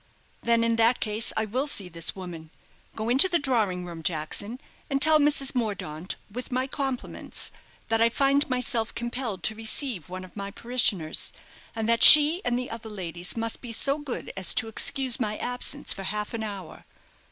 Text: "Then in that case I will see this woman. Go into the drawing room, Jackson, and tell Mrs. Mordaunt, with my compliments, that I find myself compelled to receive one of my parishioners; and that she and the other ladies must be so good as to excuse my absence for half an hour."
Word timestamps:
"Then 0.41 0.63
in 0.63 0.77
that 0.77 0.99
case 0.99 1.31
I 1.37 1.45
will 1.45 1.67
see 1.67 1.87
this 1.87 2.15
woman. 2.15 2.49
Go 2.95 3.07
into 3.07 3.29
the 3.29 3.37
drawing 3.37 3.85
room, 3.85 4.01
Jackson, 4.01 4.59
and 4.89 4.99
tell 4.99 5.19
Mrs. 5.19 5.53
Mordaunt, 5.53 6.15
with 6.31 6.51
my 6.51 6.65
compliments, 6.65 7.51
that 7.89 8.01
I 8.01 8.09
find 8.09 8.49
myself 8.49 8.95
compelled 8.95 9.43
to 9.43 9.53
receive 9.53 10.09
one 10.09 10.23
of 10.23 10.35
my 10.35 10.49
parishioners; 10.49 11.33
and 11.75 11.87
that 11.87 12.01
she 12.01 12.41
and 12.43 12.57
the 12.57 12.71
other 12.71 12.89
ladies 12.89 13.37
must 13.37 13.61
be 13.61 13.71
so 13.71 13.99
good 13.99 14.33
as 14.35 14.55
to 14.55 14.69
excuse 14.69 15.19
my 15.19 15.37
absence 15.37 15.93
for 15.93 16.01
half 16.01 16.33
an 16.33 16.41
hour." 16.41 16.85